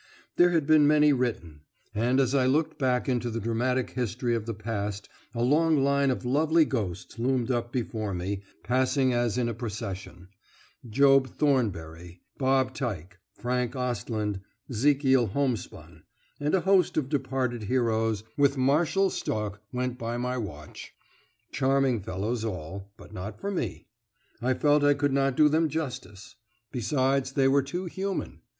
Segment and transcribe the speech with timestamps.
[0.35, 1.61] There had been many written,
[1.93, 6.09] and as I looked back into the dramatic history of the past a long line
[6.09, 10.29] of lovely ghosts loomed up before me, passing as in a procession:
[10.89, 14.39] Job Thornberry, Bob Tyke, Frank Ostland,
[14.73, 16.01] Zekiel Homespun,
[16.39, 20.95] and a host of departed heroes "with martial stalk went by my watch."
[21.51, 23.85] Charming fellows all, but not for me,
[24.41, 26.37] I felt I could not do them justice.
[26.71, 28.41] Besides, they were too human.